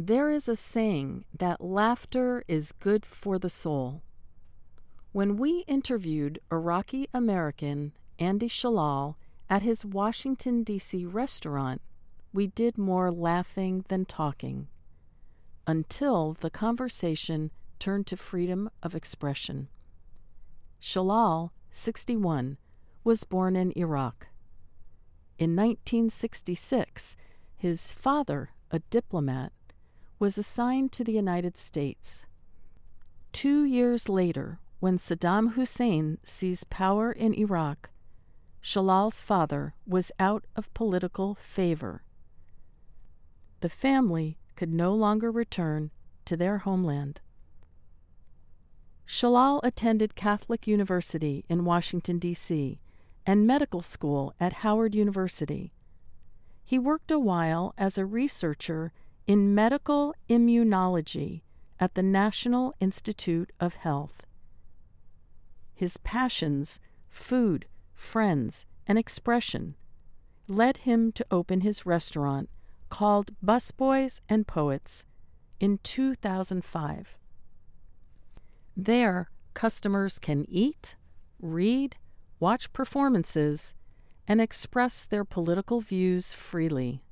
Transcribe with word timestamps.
There 0.00 0.30
is 0.30 0.48
a 0.48 0.54
saying 0.54 1.24
that 1.36 1.60
laughter 1.60 2.44
is 2.46 2.70
good 2.70 3.04
for 3.04 3.36
the 3.36 3.50
soul. 3.50 4.02
When 5.10 5.36
we 5.36 5.64
interviewed 5.66 6.38
Iraqi 6.52 7.08
American 7.12 7.94
Andy 8.20 8.48
Shallal 8.48 9.16
at 9.50 9.62
his 9.62 9.84
Washington, 9.84 10.62
D.C. 10.62 11.04
restaurant, 11.04 11.82
we 12.32 12.46
did 12.46 12.78
more 12.78 13.10
laughing 13.10 13.84
than 13.88 14.04
talking 14.04 14.68
until 15.66 16.34
the 16.34 16.50
conversation 16.50 17.50
turned 17.80 18.06
to 18.06 18.16
freedom 18.16 18.70
of 18.80 18.94
expression. 18.94 19.66
Shallal, 20.80 21.50
61, 21.72 22.56
was 23.02 23.24
born 23.24 23.56
in 23.56 23.72
Iraq. 23.76 24.28
In 25.40 25.56
1966, 25.56 27.16
his 27.56 27.92
father, 27.92 28.50
a 28.70 28.78
diplomat, 28.78 29.52
was 30.18 30.38
assigned 30.38 30.92
to 30.92 31.04
the 31.04 31.12
United 31.12 31.56
States. 31.56 32.26
Two 33.32 33.64
years 33.64 34.08
later, 34.08 34.58
when 34.80 34.96
Saddam 34.96 35.52
Hussein 35.52 36.18
seized 36.22 36.70
power 36.70 37.12
in 37.12 37.34
Iraq, 37.34 37.90
Shallal's 38.62 39.20
father 39.20 39.74
was 39.86 40.12
out 40.18 40.44
of 40.56 40.72
political 40.74 41.34
favor. 41.36 42.02
The 43.60 43.68
family 43.68 44.38
could 44.56 44.72
no 44.72 44.94
longer 44.94 45.30
return 45.30 45.90
to 46.24 46.36
their 46.36 46.58
homeland. 46.58 47.20
Shallal 49.06 49.60
attended 49.62 50.14
Catholic 50.14 50.66
University 50.66 51.44
in 51.48 51.64
Washington, 51.64 52.18
D.C., 52.18 52.78
and 53.24 53.46
medical 53.46 53.80
school 53.80 54.34
at 54.38 54.64
Howard 54.64 54.94
University. 54.94 55.72
He 56.64 56.78
worked 56.78 57.10
a 57.10 57.18
while 57.18 57.74
as 57.78 57.96
a 57.96 58.04
researcher 58.04 58.92
in 59.28 59.54
medical 59.54 60.14
immunology 60.30 61.42
at 61.78 61.94
the 61.94 62.02
National 62.02 62.74
Institute 62.80 63.52
of 63.60 63.74
Health. 63.74 64.22
His 65.74 65.98
passions, 65.98 66.80
food, 67.10 67.66
friends, 67.92 68.64
and 68.86 68.98
expression 68.98 69.74
led 70.48 70.78
him 70.78 71.12
to 71.12 71.26
open 71.30 71.60
his 71.60 71.84
restaurant 71.84 72.48
called 72.88 73.30
Busboys 73.44 74.22
and 74.30 74.46
Poets 74.46 75.04
in 75.60 75.78
2005. 75.82 77.18
There, 78.74 79.30
customers 79.52 80.18
can 80.18 80.46
eat, 80.48 80.96
read, 81.38 81.96
watch 82.40 82.72
performances, 82.72 83.74
and 84.26 84.40
express 84.40 85.04
their 85.04 85.26
political 85.26 85.82
views 85.82 86.32
freely. 86.32 87.02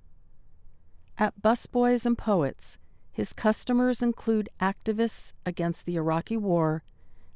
At 1.18 1.40
Busboys 1.40 2.04
and 2.04 2.18
Poets, 2.18 2.76
his 3.10 3.32
customers 3.32 4.02
include 4.02 4.50
activists 4.60 5.32
against 5.46 5.86
the 5.86 5.96
Iraqi 5.96 6.36
war, 6.36 6.82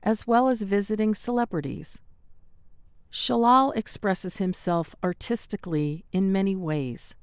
as 0.03 0.27
well 0.27 0.49
as 0.49 0.63
visiting 0.63 1.15
celebrities. 1.15 2.03
Shallal 3.11 3.75
expresses 3.75 4.37
himself 4.37 4.95
artistically 5.03 6.05
in 6.13 6.31
many 6.31 6.55
ways. 6.55 7.15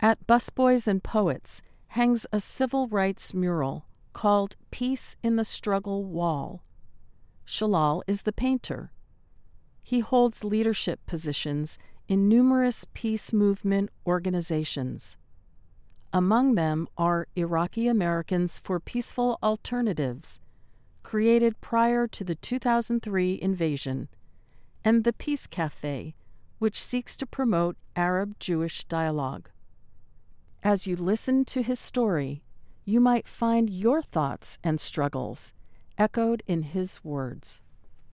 At 0.00 0.26
Busboys 0.26 0.88
and 0.88 1.04
Poets 1.04 1.62
hangs 1.88 2.26
a 2.32 2.40
civil 2.40 2.88
rights 2.88 3.32
mural 3.32 3.86
called 4.12 4.56
Peace 4.72 5.16
in 5.22 5.36
the 5.36 5.44
Struggle 5.44 6.04
Wall. 6.04 6.64
Shallal 7.46 8.02
is 8.08 8.22
the 8.22 8.32
painter. 8.32 8.90
He 9.82 10.00
holds 10.00 10.42
leadership 10.42 11.06
positions 11.06 11.78
in 12.08 12.28
numerous 12.28 12.84
peace 12.92 13.32
movement 13.32 13.90
organizations. 14.06 15.16
Among 16.12 16.54
them 16.56 16.88
are 16.98 17.28
Iraqi 17.36 17.88
Americans 17.88 18.58
for 18.58 18.78
Peaceful 18.78 19.38
Alternatives, 19.42 20.40
created 21.02 21.60
prior 21.60 22.06
to 22.08 22.24
the 22.24 22.34
2003 22.34 23.38
invasion, 23.40 24.08
and 24.84 25.04
the 25.04 25.12
Peace 25.12 25.46
Cafe, 25.46 26.14
which 26.58 26.82
seeks 26.82 27.16
to 27.16 27.26
promote 27.26 27.76
Arab 27.96 28.38
Jewish 28.38 28.84
dialogue. 28.84 29.48
As 30.62 30.86
you 30.86 30.96
listen 30.96 31.44
to 31.46 31.62
his 31.62 31.80
story, 31.80 32.44
you 32.84 33.00
might 33.00 33.26
find 33.26 33.70
your 33.70 34.02
thoughts 34.02 34.58
and 34.62 34.80
struggles 34.80 35.54
echoed 35.98 36.42
in 36.46 36.62
his 36.62 37.02
words. 37.04 37.60